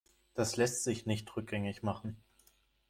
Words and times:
Das 0.33 0.57
lässt 0.57 0.83
sich 0.83 1.05
nicht 1.05 1.35
rückgängig 1.37 1.83
machen. 1.83 2.15